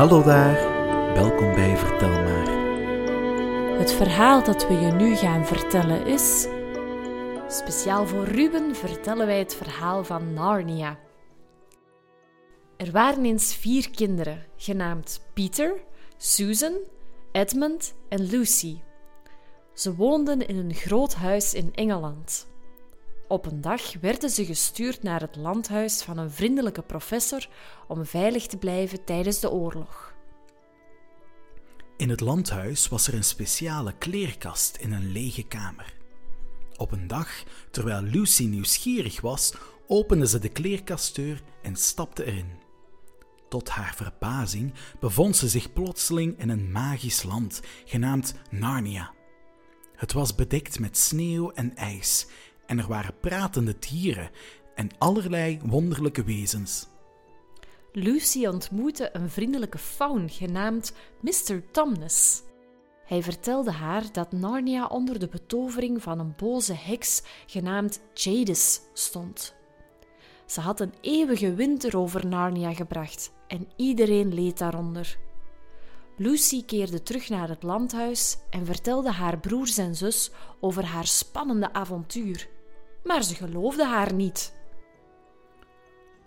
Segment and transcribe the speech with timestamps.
[0.00, 0.54] Hallo daar,
[1.14, 2.48] welkom bij Vertel maar.
[3.78, 6.46] Het verhaal dat we je nu gaan vertellen is.
[7.48, 10.98] Speciaal voor Ruben vertellen wij het verhaal van Narnia.
[12.76, 15.82] Er waren eens vier kinderen, genaamd Peter,
[16.16, 16.74] Susan,
[17.32, 18.80] Edmund en Lucy.
[19.74, 22.48] Ze woonden in een groot huis in Engeland.
[23.30, 27.48] Op een dag werden ze gestuurd naar het landhuis van een vriendelijke professor
[27.88, 30.14] om veilig te blijven tijdens de oorlog.
[31.96, 35.96] In het landhuis was er een speciale kleerkast in een lege kamer.
[36.76, 37.28] Op een dag,
[37.70, 39.54] terwijl Lucy nieuwsgierig was,
[39.86, 42.50] opende ze de kleerkastdeur en stapte erin.
[43.48, 49.14] Tot haar verbazing bevond ze zich plotseling in een magisch land genaamd Narnia.
[49.96, 52.26] Het was bedekt met sneeuw en ijs
[52.70, 54.30] en er waren pratende dieren
[54.74, 56.86] en allerlei wonderlijke wezens.
[57.92, 61.70] Lucy ontmoette een vriendelijke faun genaamd Mr.
[61.70, 62.42] Tomness.
[63.04, 69.54] Hij vertelde haar dat Narnia onder de betovering van een boze heks genaamd Jadis stond.
[70.46, 75.18] Ze had een eeuwige winter over Narnia gebracht en iedereen leed daaronder.
[76.16, 81.72] Lucy keerde terug naar het landhuis en vertelde haar broers en zus over haar spannende
[81.72, 82.48] avontuur.
[83.04, 84.58] Maar ze geloofden haar niet.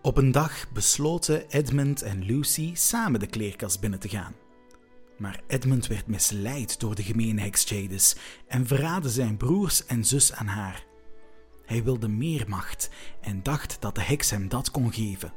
[0.02, 4.36] Op een dag besloten Edmund en Lucy samen de kleerkast binnen te gaan.
[5.18, 8.16] Maar Edmund werd misleid door de gemene heks Jadis
[8.48, 10.86] en verraadde zijn broers en zus aan haar.
[11.66, 12.90] Hij wilde meer macht
[13.22, 15.34] en dacht dat de heks hem dat kon geven.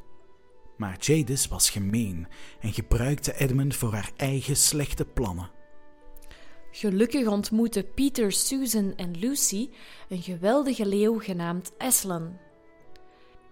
[0.76, 2.26] Maar Jadis was gemeen
[2.60, 5.50] en gebruikte Edmund voor haar eigen slechte plannen.
[6.78, 9.70] Gelukkig ontmoetten Peter, Susan en Lucy
[10.08, 12.38] een geweldige leeuw genaamd Aslan.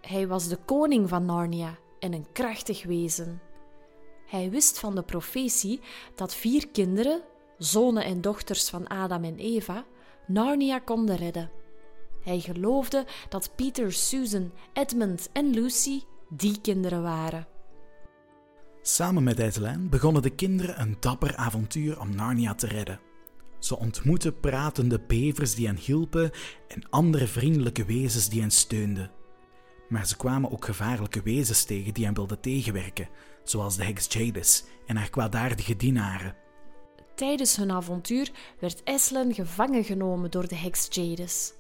[0.01, 3.41] Hij was de koning van Narnia en een krachtig wezen.
[4.27, 5.81] Hij wist van de profetie
[6.15, 7.23] dat vier kinderen,
[7.59, 9.85] zonen en dochters van Adam en Eva,
[10.27, 11.51] Narnia konden redden.
[12.23, 17.47] Hij geloofde dat Peter, Susan, Edmund en Lucy die kinderen waren.
[18.83, 23.13] Samen met Aslan begonnen de kinderen een dapper avontuur om Narnia te redden.
[23.65, 26.31] Ze ontmoetten pratende bevers die hen hielpen
[26.69, 29.11] en andere vriendelijke wezens die hen steunden.
[29.89, 33.09] Maar ze kwamen ook gevaarlijke wezens tegen die hen wilden tegenwerken,
[33.45, 36.37] zoals de heks Jadis en haar kwaadaardige dienaren.
[37.15, 38.31] Tijdens hun avontuur
[38.61, 41.53] werd Aslan gevangen genomen door de heks Jadis.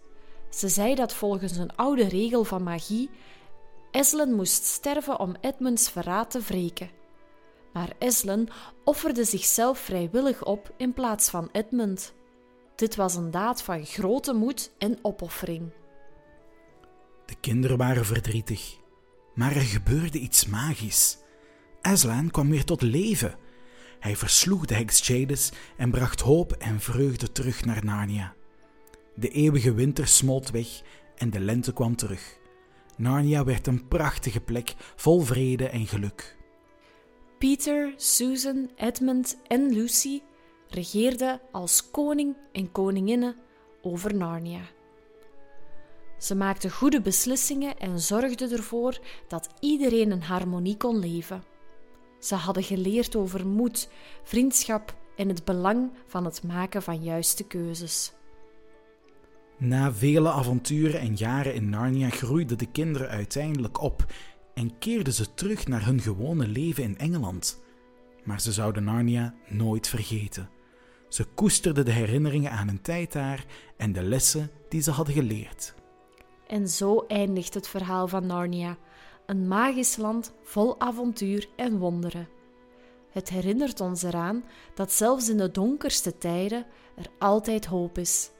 [0.50, 3.10] Ze zei dat volgens een oude regel van magie
[3.90, 6.90] Aslan moest sterven om Edmunds verraad te wreken.
[7.74, 8.48] Maar Aslan
[8.84, 12.14] offerde zichzelf vrijwillig op in plaats van Edmund.
[12.74, 15.72] Dit was een daad van grote moed en opoffering.
[17.26, 18.76] De kinderen waren verdrietig,
[19.34, 21.18] maar er gebeurde iets magisch.
[21.80, 23.36] Aslan kwam weer tot leven.
[24.00, 28.34] Hij versloeg de heks Jadis en bracht hoop en vreugde terug naar Narnia.
[29.14, 30.82] De eeuwige winter smolt weg
[31.16, 32.38] en de lente kwam terug.
[32.96, 36.36] Narnia werd een prachtige plek vol vrede en geluk.
[37.44, 40.22] Peter, Susan, Edmund en Lucy
[40.68, 43.36] regeerden als koning en koninginnen
[43.82, 44.60] over Narnia.
[46.18, 51.44] Ze maakten goede beslissingen en zorgden ervoor dat iedereen in harmonie kon leven.
[52.18, 53.88] Ze hadden geleerd over moed,
[54.22, 58.12] vriendschap en het belang van het maken van juiste keuzes.
[59.56, 64.06] Na vele avonturen en jaren in Narnia groeiden de kinderen uiteindelijk op
[64.54, 67.62] en keerden ze terug naar hun gewone leven in Engeland.
[68.24, 70.50] Maar ze zouden Narnia nooit vergeten.
[71.08, 73.44] Ze koesterden de herinneringen aan hun tijd daar
[73.76, 75.74] en de lessen die ze hadden geleerd.
[76.46, 78.76] En zo eindigt het verhaal van Narnia,
[79.26, 82.28] een magisch land vol avontuur en wonderen.
[83.10, 86.66] Het herinnert ons eraan dat zelfs in de donkerste tijden
[86.96, 88.30] er altijd hoop is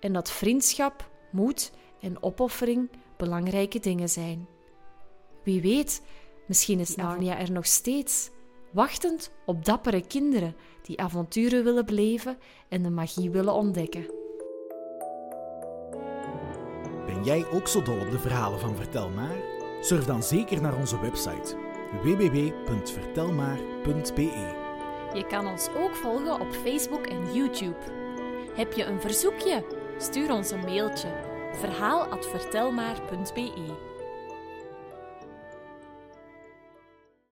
[0.00, 4.48] en dat vriendschap, moed en opoffering belangrijke dingen zijn.
[5.44, 6.02] Wie weet,
[6.46, 8.30] misschien is Narnia er nog steeds,
[8.70, 12.38] wachtend op dappere kinderen die avonturen willen beleven
[12.68, 14.06] en de magie willen ontdekken.
[17.06, 19.36] Ben jij ook zo dol op de verhalen van Vertel Maar?
[19.80, 21.56] Surf dan zeker naar onze website
[22.02, 24.62] www.vertelmaar.be.
[25.14, 27.78] Je kan ons ook volgen op Facebook en YouTube.
[28.54, 29.64] Heb je een verzoekje?
[29.98, 31.08] Stuur ons een mailtje
[31.52, 33.93] verhaal@vertelmaar.be.